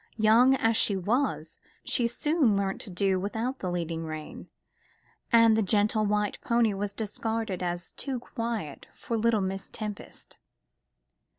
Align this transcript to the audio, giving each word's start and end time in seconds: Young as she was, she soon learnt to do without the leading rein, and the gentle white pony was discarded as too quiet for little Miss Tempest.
Young 0.17 0.55
as 0.55 0.75
she 0.77 0.95
was, 0.97 1.59
she 1.83 2.07
soon 2.07 2.57
learnt 2.57 2.81
to 2.81 2.89
do 2.89 3.19
without 3.19 3.59
the 3.59 3.69
leading 3.69 4.03
rein, 4.03 4.49
and 5.31 5.55
the 5.55 5.61
gentle 5.61 6.07
white 6.07 6.41
pony 6.41 6.73
was 6.73 6.91
discarded 6.91 7.61
as 7.61 7.91
too 7.91 8.19
quiet 8.19 8.87
for 8.95 9.15
little 9.15 9.41
Miss 9.41 9.69
Tempest. 9.69 10.39